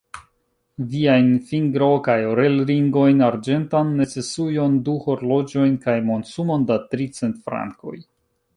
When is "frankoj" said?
7.51-7.97